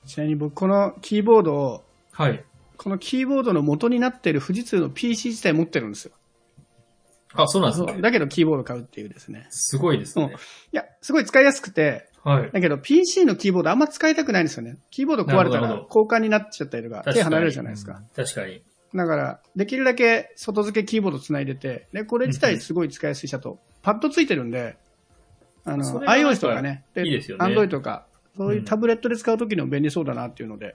[0.06, 2.44] ちなみに僕、このキーボードを、はい。
[2.76, 6.12] このキーボードの元になっている富士通の PC 自体持ってるんですよ。
[7.34, 7.92] あ、そうなんですね。
[7.92, 9.46] そうだけどキーボード買うっていうですね。
[9.50, 10.34] すごいですね。
[10.72, 12.50] いや、すごい使いやすくて、はい。
[12.52, 14.78] だけど PC のキーボードあんま使いたくないんですよね。
[14.90, 18.02] キーボード壊れたら交換になっちゃったりとか、手離れるじゃないですか。
[18.14, 18.62] 確かに。
[18.94, 24.76] だから、できるだけ外付けキーボードつないでて、で、これ自体すごい使いやすいし、あと、パッドついてるんで、
[25.64, 30.74] あの、iOS とかね、いいですよね Android とか、そういうタブレットで使うときにも便利そうだなっていうので、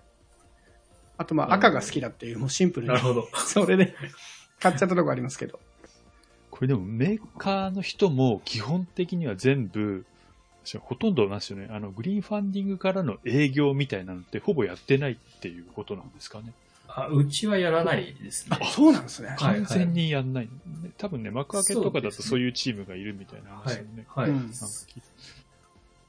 [1.17, 3.27] あと、まあ、赤が好きだっていう、もうシンプルになる、ほど。
[3.35, 3.95] それで
[4.59, 5.59] 買っちゃったとこありますけど。
[6.51, 10.05] これでもメーカーの人も基本的には全部、
[10.81, 11.67] ほとんどなんですよね。
[11.71, 16.53] あの、グリーンファンディングからの営業みたいなのってほぼやってないっていうことなんですかね。
[17.03, 18.57] あ、うちはやらないですね。
[18.59, 19.29] あ、そうなんですね。
[19.29, 20.51] はい完全にやんない、ね
[20.97, 24.05] 多分ね、幕開けとかだとそういうチームがいるみたいなはい話もね。。
[24.07, 24.31] はい。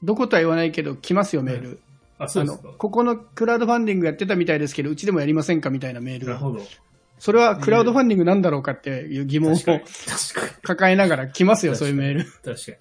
[0.03, 1.79] どことは言わないけど、来ますよ、メール。
[2.17, 6.33] あ、そうですか。、ここのクラウドファンディングやってたみたいですけど、うちでもやりませんかみたいなメールが。
[6.33, 6.61] なるほど。
[7.19, 9.57] それはクラウドファンディングなんだろうかっていう疑問を。
[10.63, 12.25] 抱えながら来ますよ、そういうメール。
[12.25, 12.77] 確かに。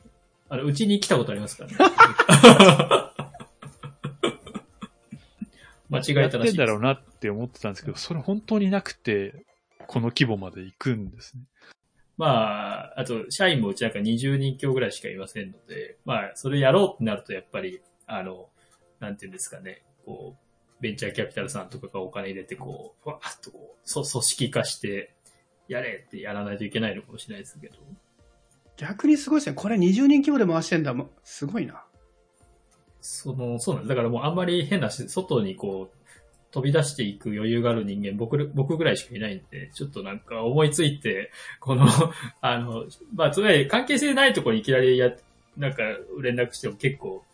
[0.49, 1.77] あの、うちに来たことありますからね。
[5.91, 6.57] 間違やってんえたらしいです。
[6.57, 9.45] だろうなって思ってたんですけど、それ本当になくて、
[9.87, 11.43] この規模まで行くんですね。
[12.17, 18.51] まあ、あと、社員もうちなんか20人強ぐらいしかいませんので、まあ、それやろうってなると、やっぱり、あの、
[19.01, 25.15] なんていうんですかね、こう、ベンチャーキャピタルさんとかがお金入れて、こう、ふわっとこう、そ組織化して、
[25.67, 27.77] やれってやらないといけないのかもしれないですけど、
[28.77, 29.57] 逆にすごいですね。
[29.57, 31.11] これ20人規模で回してんだもん。
[31.23, 31.85] すごいな。
[33.01, 33.89] その、そうなんです。
[33.89, 36.01] だからもうあんまり変なし、外にこう、
[36.51, 41.87] 飛び出していく余裕がある人間、僕、僕ぐらいしかいないんで、ちょっとなんか思いついて、 この、
[42.41, 45.15] あの、まあ、つまり関係性ないところにいきなりや、
[45.57, 45.83] なんか
[46.21, 47.25] 連絡しても結構、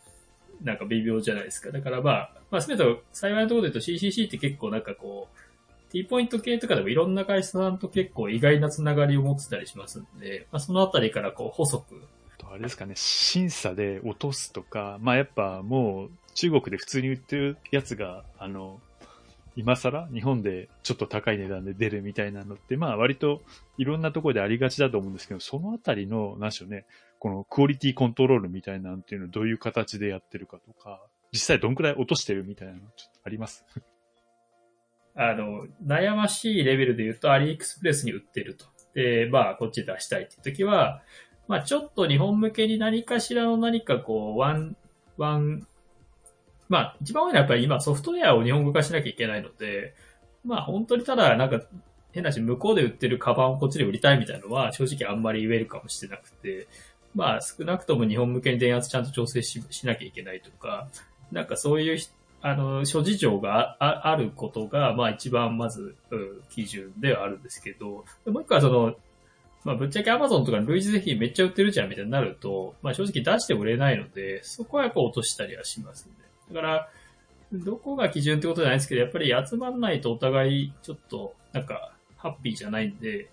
[0.63, 1.71] なんか微妙じゃないですか。
[1.71, 12.03] だからまあ、まあ、すべて幸いなところで言うと CCC って結構なんかこう、T ポイント系とかでもいろんな会社さんと結構意外なつながりを持ってたりしますんで、まあ、そのあたりからこう、細く、
[12.39, 18.81] とあれですかね、審査で落とすとか、まあやっぱもう中国で普通に売ってるやつが、あの、
[19.57, 23.43] 今更日本でちょっと高い値段で出るみたいなのって、まあ割と
[23.79, 26.87] いろんなところでありがちだと思うんですけど、そのあたりの、なんでしょうね、
[27.19, 33.65] このクオリティコントロールみたいなのっていうのどういう形でやってるかとか、実際どんくらい落としてるみたいなのちょっとあります？
[35.17, 38.67] あの、悩ましいレベルで言うと、アリエクスプレスに売ってると。
[38.95, 41.03] で、まあ、こっち出したいって時は、
[41.49, 44.77] まあ、ちょっと日本向けに何かしらの何かこう、ワン、
[45.17, 45.67] ワン、
[46.69, 49.95] まあ、一番多いのはやっぱり今ソフトウェアを日本語化しなきゃいけないので、
[50.45, 51.61] まあ、本当にただ、なんか、
[52.13, 56.67] 変なし、向こうで売ってるカバンをこっちで売りたいみたいなのは、正直あんまり言えるかもしれなくて、
[57.15, 60.89] まあ、少なくとも日本向けに電圧ちゃんと調整ししなきゃいけないとか、
[61.33, 61.99] なんかそういう
[62.43, 68.95] あの、諸事情がああることが、まあ一番まず、うん基準ではあるんですけど、もう一個はその、
[69.67, 76.13] まあぶっちゃけ Amazon とか類似製品めっちゃ売ってるじゃんみたいになると、まあ正直出して売れないので、そこはやっぱ落としたりはしますね。
[76.53, 76.89] だから、
[77.53, 83.29] どこが基準ってことじゃないですけど、やっぱり集まんないとお互いちょっと、なんか、ハッピーじゃないんで、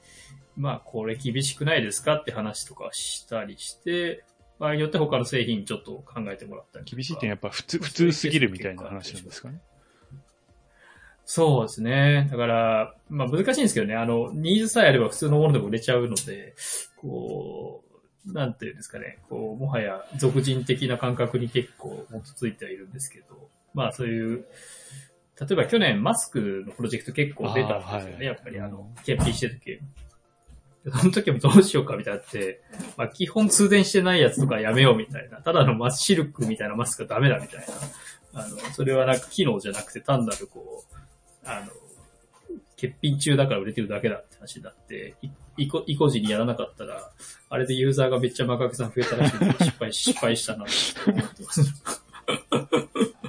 [0.58, 4.24] まあこれ厳しくないですかって話とかしたりして、
[4.58, 9.62] 場合によって他の製品ちょっと考えてもらったり厳しい点やっぱ普通、普通すぎるみたいな話なんですかね。
[11.26, 12.28] そうですね。
[12.32, 16.54] だから、まあ難しいんですけどね、あの、ニーズさえあれば普通のものでも売れちゃうので、
[16.98, 17.84] こ
[18.26, 24.46] う、なんていうんですかね、こう、もはや俗人的な感覚に結構基づいてはいるんですけど、まあそういう、
[25.40, 29.80] 例えば去年マスクのプロジェクト結構出たんですよね、はいやっぱりあの、検品してる時。
[30.86, 32.62] その時もどうしようかみたいになって、
[32.98, 38.42] まあ基本通電してないやつとかやめようみたいな、ただのマスシルクみたいなマスクはダメだみたいな。
[38.42, 40.96] あの、それはなんか機能じゃなくて単なるこう、
[41.46, 41.68] あの、
[42.76, 47.12] 欠品中だから売れてるだけだって話になって、いいこ、意固地にやらなかったら、
[47.50, 51.62] あれでユーザーがめっちゃマカケさん増えたらしいので、失敗、失敗したなって思ってます。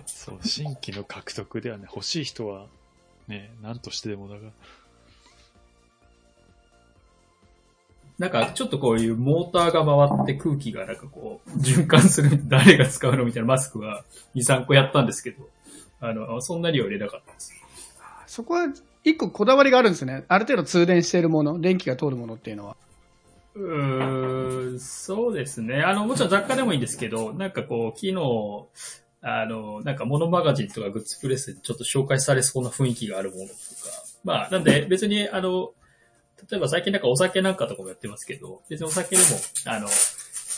[0.06, 2.66] そう、新規の獲得ではね、欲しい人は、
[3.28, 4.52] ね、何としてでもだから、
[8.18, 14.04] なんか、ちょっとこういうモーターが回って空気がなんかこう、循環する、誰が使うのみたいなマスクは
[14.36, 15.48] 2、3個やったんですけど、
[16.00, 17.63] あの、そんなには入れなかったです。
[18.34, 18.66] そこは
[19.04, 20.24] 一個こだわりがあるんですね。
[20.26, 22.76] ある程度通電しているもの、電気が通るものっていうのは。
[23.54, 25.82] うーん、そうですね。
[25.82, 28.16] あの、もちろん雑貨でもいいんですけど、なんかこう、昨日、
[29.20, 33.56] あの、なんかモノマガジンとかグッズプレスでちょっと紹介されそうな雰囲気があるものとか。
[34.24, 35.70] まあ、なんで別に、あの、
[36.50, 39.28] 例えば最近なんかお酒なんかとかもやってますけど、別にお酒でも、
[39.66, 39.86] あの、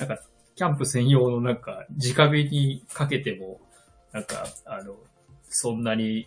[0.00, 3.60] なんか、キャンプ専用のなんか、直火にかけても、
[4.12, 4.96] なんか、あの、
[5.50, 6.26] そんなに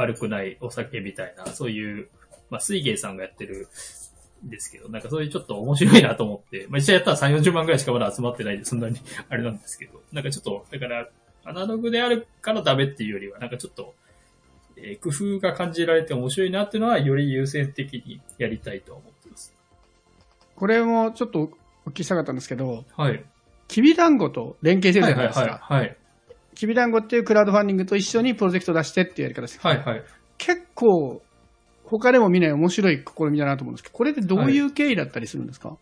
[0.00, 2.08] 悪くないお酒みたいな、そういう、
[2.50, 3.68] まあ、水芸さんがやってる
[4.44, 11.08] んですけど、なんかそういうちょっと面白いなと思って、まあ、実際やったら3、40万ぐらいしかまだ集まってないんで、そんなに あれなんですけど、なんかちょっと、だから、
[11.44, 13.94] アナログであるからダメっていうよりは、なんかちょっと、
[14.76, 19.54] えー工夫が感じられて面白いなっていうのは、より優先的にやりたいとは思ってます。
[20.54, 21.50] これもちょっと
[21.86, 23.24] お聞きしたかったんですけど、はい。
[23.68, 25.60] きびだんごと連携してるじゃないですはいはいはい。
[25.60, 25.74] か。
[25.74, 25.96] はい。
[26.56, 29.60] きびだんごっていうクラウドファンディングと一緒にプロジェクト出してっていうやり方です。
[29.60, 30.02] はいはい。
[30.38, 31.22] 結構、
[31.84, 35.76] 他でも見ない面白い試みだなと思うんですけど、これってどういう経緯だったりするんですか、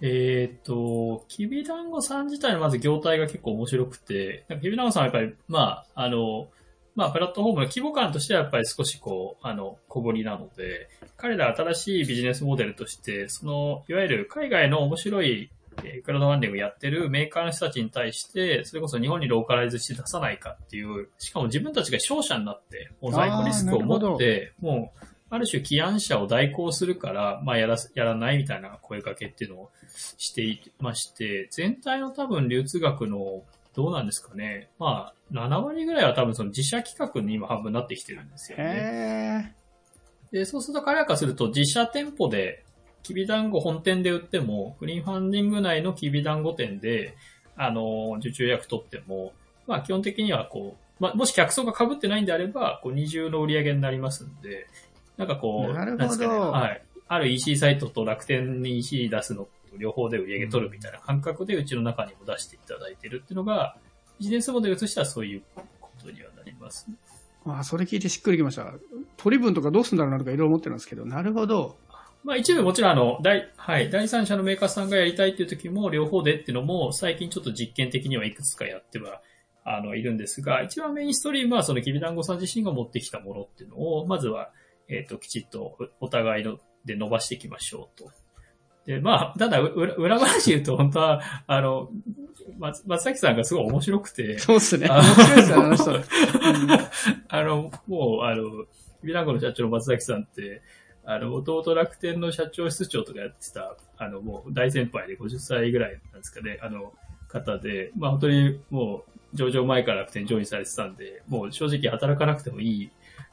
[0.00, 6.48] えーっと、きびだんごさん自体のまず業態が結構面白くて、きびだんごさんはやっぱり、まあ、あの、
[6.94, 15.50] まあ、プラットフォームの規模感としてはやっぱり少しこう、あの、小ぶりなので、彼ら新しいビジネスモデルとして、その、いわゆる海外の面白い、
[15.82, 29.70] えークラウドファンディングやってるメーカーの人たちに対して、それこそ日本にローカライズして出さないかっていう、しかも自分たちが商社になって、もう在庫リスクを持って、もう、ある種起案者を代行するから、まあやら、やらないみたいな声かけっていうのを
[30.18, 33.42] していまして、全体の多分流通学の
[33.74, 34.70] どうなんですかね。
[34.78, 39.56] まあ、7割ぐらいは多分その自社企画に今半分なってきてるんですよね。
[40.30, 42.63] で、そうすると彼らからすると自社店舗で、
[43.04, 47.16] きびだんご本店で売っても、クリーンファンディング内のきびだんご店で、
[47.56, 49.32] あの、受注役取っても、
[49.66, 54.66] まあ基本的にはこう、まあもし客層が被ってないんであれば、こう二重の売り上げになりますんで、
[55.16, 56.16] なんかこう、なるほど。
[56.16, 56.82] ね、はい。
[57.06, 59.46] ある EC サイトと楽天に EC 出すの
[59.78, 63.76] 両方で売り上げ取るみたいな感覚でうちの中にも出していただいてるっていうのが、
[64.18, 65.42] ビジネスモデルとしてはそういう
[65.80, 66.96] ことにはなります、ね。
[67.46, 68.72] ああ、それ聞いてしっくりきました。
[69.16, 71.76] 取り分とかどうすんだろうなとかいろいろ思ってるんですけど、なるほど。
[72.24, 79.20] まあ一部もちろんあの、第、はい、第三者のメーカーさんがやりたいっていう時も両方でっていうのも最近ちょっと実験的にはいくつかやっては、
[79.64, 84.50] あの、いるんですが、一番メインストリームはそのきびだんごさん自身が持ってきたものっていうのを、まずは、
[84.88, 88.10] えっ、ー、と、きちっとお互いので伸ばしていきましょうと。
[88.86, 91.88] で、まあ、ただ、裏話言うと、本当は、あの、
[92.58, 94.38] 松松崎さんがすごい面白くて。
[94.38, 94.88] そうっすね。
[94.88, 95.90] 面白いですよ、あの人。
[97.28, 98.66] あの、もう、あの、
[99.02, 100.62] ビランゴの社長の松崎さんって、
[101.06, 106.92] あの、弟楽天の社長室長とかやってた、あの、もう大先輩で50歳ぐらいなんですかね、あの、
[107.28, 112.90] 方で、まあ本当にもう、上場前から楽天上位されてたんで、もう正直働かなくてもいい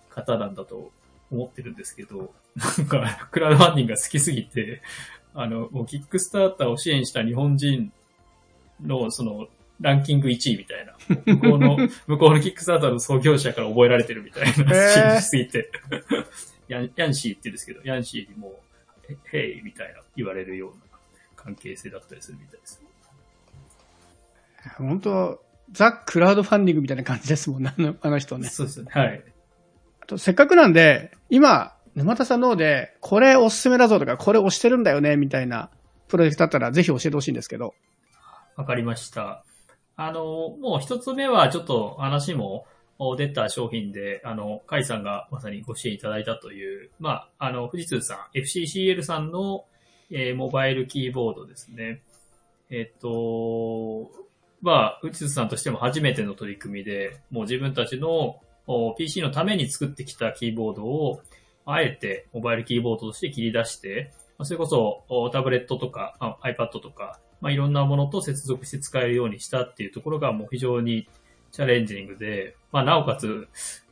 [0.09, 0.91] 方なんだと
[1.31, 4.81] 思ってるんですけど、なんか、クラウドファンディングが好きすぎて、
[5.33, 7.91] あの、もうキックスターターを支援した日本人
[8.81, 9.47] の、その、
[9.79, 10.93] ランキング1位みたいな。
[11.33, 14.65] 向こうの、 向こうのキックスターターの創業者から覚えられてるみたいな、信
[15.17, 15.71] じすぎて。
[16.71, 18.61] ヤンヤンシーって言うんですけど、ヤンシーにも、
[19.25, 20.75] ヘイみたいな言われるような
[21.35, 22.81] 関係性だったりするみたいです。
[24.77, 28.47] 本当ザ・クラウドファンディングみたいな感じですもんね、あのあの人ね。
[28.47, 28.87] そうですね。
[28.89, 29.23] はい。
[30.01, 35.69] あと、せっかくなんで、今、沼田さんの方で、これおすすめだぞとか、これ押してるんだよね、みたいな
[36.07, 37.73] プロジェクトだったら、ぜひ教えてほしいんですけど。
[38.55, 39.43] わかりました。
[39.97, 42.65] あの、もう一つ目はちょっと話も
[43.17, 49.65] 出た商品で、あの、カイさんがまさにご支援いただいたという、まあ、あの、富士通さん、FCCL さんの、
[50.11, 52.03] えー、モバイルキーボードですね。
[52.69, 54.11] えっ、と、
[54.61, 58.39] まあ、富士通さんとしても初めての取り組みで、もう自分たちの
[58.97, 61.21] PC のために作ってきたキーボードを、
[61.65, 64.11] あえてモバイルキーボードとして切り出して、
[64.43, 71.07] それこそタブレットとか iPad とか、まあ、いろんなものと接続して使えるようにしたっていうところがもう非常に
[71.51, 73.47] チャレンジングで、まあ、なおかつ、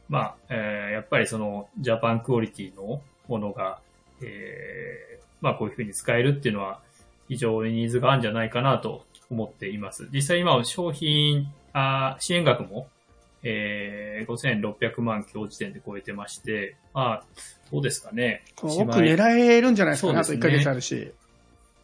[0.08, 3.80] まあ、えー、やっぱりそのジャパンクオリティのものが、
[4.22, 6.80] えー、まあ、こういうふうに使えるっていうのは
[7.28, 10.08] 非常にニーズがあるんじゃないかなと思っています。
[10.12, 12.88] 実際今商品、あ支援額も
[13.44, 17.24] えー、5600万今日時点で超えてまして、まあ、
[17.72, 18.44] どうですかね。
[18.62, 20.20] 奥狙えるんじゃないですかね。
[20.20, 21.12] あと1ヶ月あるし。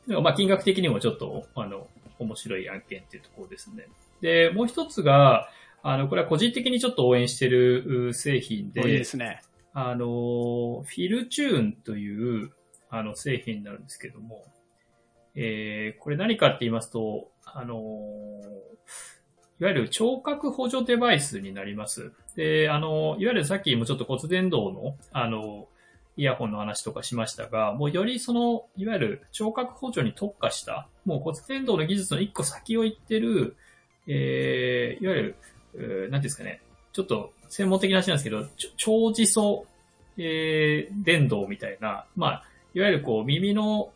[0.08, 1.88] まあ、金額的にもちょっと、あの、
[2.20, 3.88] 面白い案件っていうところですね。
[4.22, 5.50] で、もう一つが、
[5.88, 9.42] あの、これは個人的にちょっと応援してる製品で、いいですね。
[9.74, 12.52] あの、フィルチューンという、
[12.90, 14.46] あの、製品になるんですけども、
[15.36, 17.78] えー、これ何かって言いますと、あの
[19.60, 22.12] いわゆる聴覚補助デバイスになります。
[22.36, 25.68] で、あの、いわゆるさっきもちょっと骨伝導の、あの、
[26.18, 33.56] イヤホンの話とかしましたが、もうよりその、いわゆる聴覚補助に特化した、もう骨伝導の技術の一個先を行ってる、
[34.08, 35.36] えー、いわゆる、
[35.78, 36.62] えー、なんですかね、
[36.94, 38.46] ちょっと専門的な話なんですけど、
[38.78, 39.66] 超磁素、
[40.18, 43.92] えー、伝導みたいな、まあ、いわゆるこう耳の、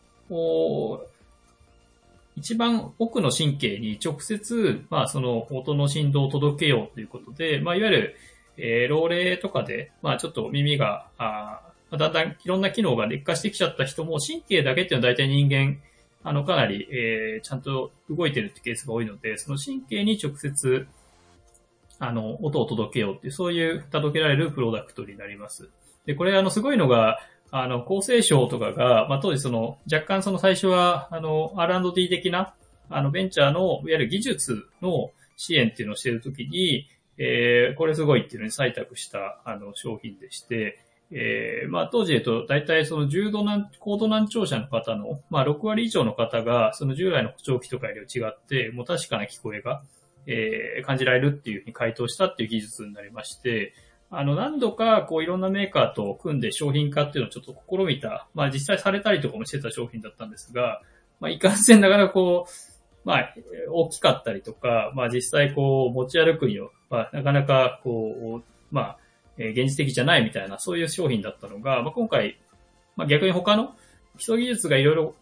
[2.36, 8.16] 一番奥の神経に直接、まあ、その音の振動を届けようということで、まあ、いわゆる、
[8.56, 15.78] えー、老齢とかで、まあ、ちょっと耳が、あだんだんいろんな機能が劣化してきちゃった人も、神経だけっていうのは大体人間、
[16.22, 20.86] あの、かなり、えー、ちゃんと動いてるってケースが多いので、その神経に直接、
[22.00, 25.68] あの、音を届けようっていう、そういう届けられるプロダクトになります。
[26.06, 27.20] で、これ、あの、すごいのが、
[27.52, 32.54] あの、厚生省とかが、まあ、当時その、若干その最初は、あの、R&D 的な、
[32.88, 36.88] あの、ベンチャーの、いわゆる技術の支援っていうのをしているときに、
[37.18, 40.78] えー、これすごいっていうのに採択した、あの、商品でして、
[41.12, 49.82] えー、まあ、当時で言うと、大体その重度難、高度難聴者の方の、まあ、6割以上の方が、その従来の補聴器とかより違って、もう確かな聞こえが、
[50.30, 53.74] えー、感じられるっていうふうに回答したっていう技術になりまして、
[54.10, 60.82] あの、何度か、こう、いろんなメーカーと組んで商品化っていうのをちょっと試みた、まあ、実際されたりとかもしてた商品だったんですが、
[61.20, 63.34] まあ、いかんせんなかなかこう、まあ、
[63.70, 68.98] 大きかったりとか、まあ、実際こう、持ち歩くには、まあ、なかなかこう、まあ、
[69.36, 72.38] 現実的じゃないみたいな、そういう商品だったのが、まあ、今回、
[72.96, 73.74] まあ、逆に他の
[74.16, 75.14] 基礎技術がいろいろ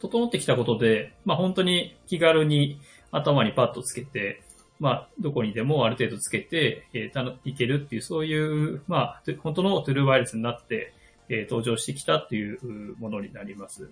[0.00, 4.42] 整ってきたことで、まあ、本当に気軽に頭にパッとつけて、
[4.78, 10.92] まあ、どこにでもある程度つけて、えーたのいけるっていう、そういう、まあ、本当のトゥルーワイヤレスになって、
[11.28, 13.90] えー登場してきたっていううものになります。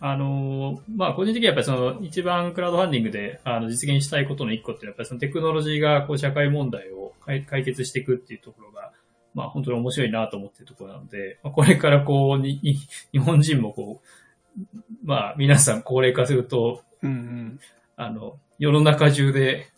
[0.00, 8.92] あのーまあ、個人的にはやっぱりその、一番クラウドファンディングで、あの、実現したいことの一個って、やっぱりそのテクノロジーが、こう、社会問題を解解決していくっていうところが、
[9.34, 12.74] まあ、本当に面白いなと思ってるところなので、まあ、これからこう、に、に
[13.12, 14.64] 日本人もこう、
[15.04, 17.60] まあ、皆さん高齢化すると、うんうん。
[17.96, 19.68] あの、世の中中で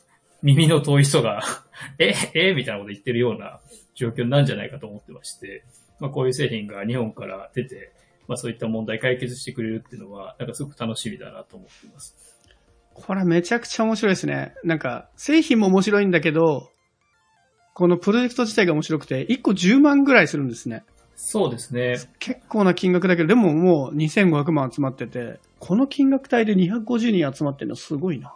[0.43, 1.43] 耳の遠い人が、
[1.99, 3.61] え、え、みたいなこと言ってるような
[3.95, 5.64] 状況なんじゃないかと思ってまして、
[6.01, 7.93] まあこういう製品が日本から出て、
[8.28, 12.14] まあそういった問題解決してくれるっていうのは、なんかすごく楽しみだなと思っています。
[12.95, 14.55] これはめちゃくちゃ面白いですね。
[14.64, 16.70] なんか、製品も面白いんだけど、
[17.74, 20.82] このプロジェクト自体が面白くて、1個10万ぐらいするんですね。
[21.14, 21.97] そうですね。
[22.18, 28.34] 結構な金額だけど、でももう2500万集まってて、この金額帯で250人集まってるのすごいな。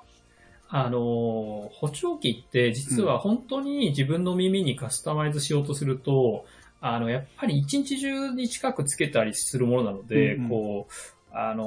[0.72, 6.44] あのー補聴器って実は本当に自分の耳にカスタマイズしようとすると、
[6.80, 10.92] あの、やっぱり一日中に近くつけたりするものなので、うんうんこう、
[11.32, 11.64] あの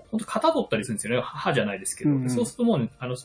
[0.00, 1.22] ー本当型取ったりするんですよね。
[1.22, 2.10] 歯じゃないですけど。
[2.10, 3.16] うんうんそうするともう、あの、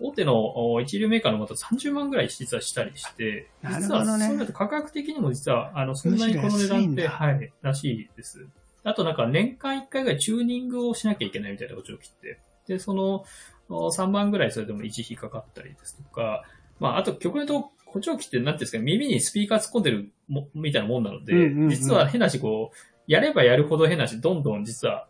[0.00, 8.46] 大手のお一流メーカーのもと30万ぐらい実はしたりして、なる実はそういうのと価格的にも実は、あの、そんなにこの値段って、はい、らしいです。
[8.84, 12.38] あとなんか年間1回ぐらいチューニングをしなきゃいけないみたいな補聴器って。
[12.68, 13.24] で、その、お
[13.68, 16.44] 3万ぐらいそれでも維持費かかったりですとか、
[16.78, 25.08] まあ、あと極に言うと、補聴器って何ていうんですか、耳にスピーカー突っ込んでるもみたいなもんなので、うんうんうん実は変なし、こう、やればやるほど変なし、どんどん実は、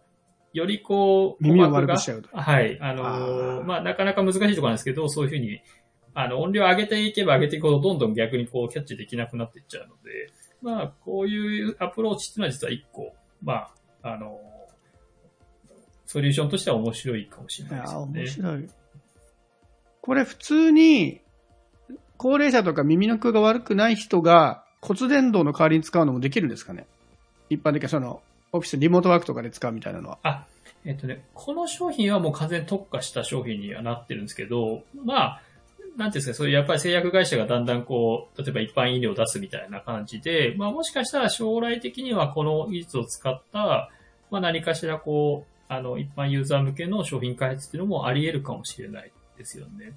[0.52, 2.28] よりこう、耳を悪くしちゃうと。
[2.32, 2.78] はい。
[2.80, 5.60] あのまあ、なかなか難しいところなんですけど、そういうふうに、
[6.14, 10.32] あの、音量上げていけば上げていくほど、どんどん逆にこう、キャッチできなくなっていっちゃうので、
[10.62, 13.54] まあ、こういうアプローチっていうのは実は一個、ま
[14.02, 14.55] あ、あのー
[16.06, 18.20] ソリューションとしては面白いかもしれないですよね。
[18.20, 18.68] 面白い。
[20.00, 21.20] これ普通に、
[22.16, 26.86] 高齢者とか耳の空が悪くない人が骨伝導の代わりに使うのもできるんですかね？
[27.50, 30.18] 一般的にその、オフィスリモートワークとかで使うみたいなのは。
[30.22, 30.46] あ、
[30.84, 35.42] えっとね、この商品はもう完全に特化した商品にはなってるんですけど、まあ、
[35.96, 43.90] なんていうんですか、そういうやっぱり製薬会社がだんだんこう、例えば一般医療を出すみたいな感じで、まあもしかしたら将来的にはこの技術を使った、
[44.30, 49.92] まあ何かしらこう、あの、一般ユーザー向けの商品開発っていうのもあり得るかもしれないですよね。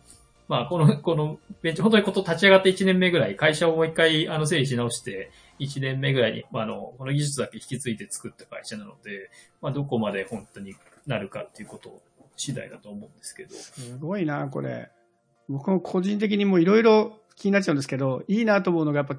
[0.48, 9.30] まあ、この、この、ベンチ、本当にこと立ち上がって1年目ぐらい、会社をもう一回、あの、整理し直して、1年目ぐらいに、まあ、あの、この技術だけ引き継いで作った会社なので、
[9.62, 12.02] まあ、どこまで本当になるかっていうこと
[12.36, 13.54] 次第だと思うんですけど。
[13.54, 14.90] すごいな、これ。
[15.50, 19.18] 僕も個人的にもいろいろ気になっちゃうんですけど、いいなと思うのがやっぱ、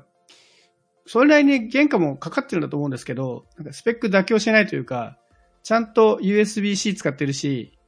[1.07, 5.17] それなりに原価もかかってるんだと思うんですけど、なんかスペック妥協しないというか、
[5.63, 7.79] ちゃんと USB-C 使ってるし、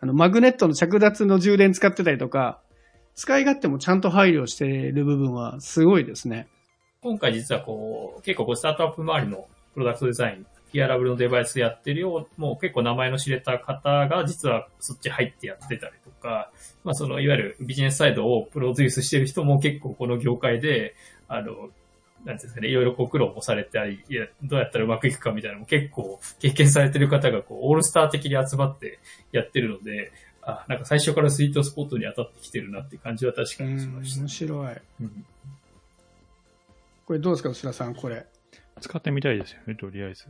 [0.00, 2.60] あの、マグネットの着脱の充電使ってたりとか、
[3.14, 6.48] 使い勝手もちゃんと配慮してる部分はすごいですね。
[7.00, 16.50] 今回実はこう、結構こう、スタートアップ周りのプロダクトデザイン、ヒアラブルのデバイスやってるよう、もう結構名前の知れた方が実はそっち入ってやってたりとか、
[16.82, 20.96] まあそのいわゆるビジネスサイドをプロデュースしてる人も結構この業界で、
[21.28, 21.70] あの、
[22.24, 28.98] なんていうんですかね、いろいろこう苦労もされたり、いや、どうやったらうまくいくかみたいなのも結構経験されてる方がこう、オールスター的に集まって
[29.32, 30.12] やってるので、
[30.42, 34.20] あ、なんか最初からスイートスポットに当たってきてるなっていう感じは確かうん、にしました。
[34.20, 34.76] 面白い。
[35.00, 35.26] うん
[37.06, 38.24] これどうですか、薄田さん、これ？
[38.80, 40.24] 使ってみたいですよね、とりあえず。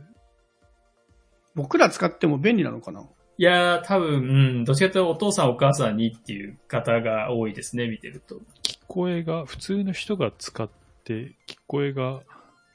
[1.55, 3.05] 僕ら使っても便利なのかな？
[3.37, 4.17] いやー、多分、う
[4.61, 8.41] ん、どっちかというとお父さんお母さんにっていう方が多いですね、見てると。
[8.61, 10.69] 聞こえが、普通の人が使っ
[11.05, 12.21] て、聞こえが、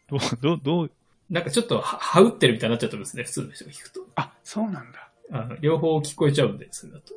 [0.09, 0.91] どう、どう、どう、
[1.29, 4.01] なんかちょっとは、はうってるみたいになっちゃってますね、普通の人が聞くと。
[4.17, 5.11] あ、そうなんだ。
[5.33, 7.15] あの両方聞こえちゃうんで、それだと。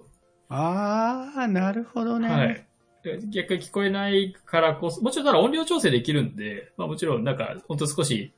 [0.50, 2.30] あー、なるほどね。
[2.30, 2.68] はい。
[3.04, 8.34] で逆に聞こえないからこそ、もちろんただ音量調整できるんで、まあもちろんなんか、ほんと少し、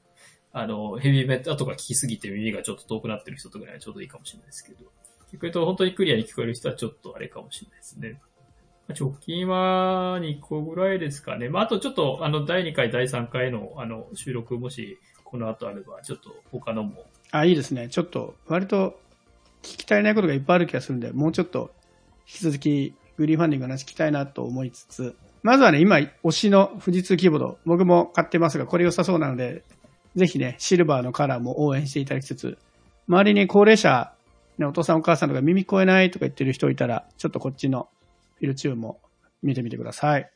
[0.53, 4.85] あの、ヘビーメタとか聞きすぎて耳がちょっと遠くなってる人とかにはちょうどいいかもしれないですけど、
[5.33, 8.21] 聞こえると本当にクリアに聞こえる人はちょっとあれかもしれないですね。
[8.93, 11.49] 直近は2個ぐらいですかね。
[11.49, 17.89] まああとちょっと、あの、第2回、第3回の、あの、収録もし、この後あれば、ちょっと他のも、あ、いいですね。
[17.89, 18.99] ちょっと、割と
[19.63, 21.71] 聞き足りないことがいっぱいある気がするんで、もうちょっと、
[22.27, 29.63] 引き続き、グリーンファンディングの話聞きたいなと思いつつ、まずはね、今、推しの富士通キーボード、僕も買ってますが、これ良さそうなので、
[30.15, 32.57] ぜひね、シルバーのカラーも応援していただきつつ、
[33.07, 34.11] 周りに高齢者、
[34.57, 37.89] ね、お父さんお母さんとか耳聞こえないとか言ってる人いたら、ちょっとこっちの
[38.35, 39.01] フィルチューンも
[39.41, 40.34] 見てみてください。